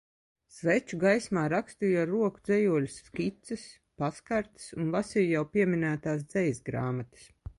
Sveču 0.53 0.97
gaismā 1.01 1.41
rakstīju 1.53 1.99
ar 2.03 2.09
roku 2.13 2.41
dzejoļu 2.49 2.89
skices, 2.95 3.67
pastkartes 4.03 4.67
un 4.79 4.91
lasīju 4.97 5.31
jau 5.35 5.45
pieminētās 5.53 6.27
dzejas 6.33 6.67
grāmatas. 6.71 7.33